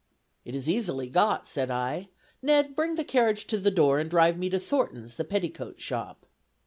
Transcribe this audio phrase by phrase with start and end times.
[0.45, 2.09] 'It is easily got,' said I.
[2.41, 6.25] 'Ned, bring the carriage to the door and drive me to Thornton's, the petticoat shop.'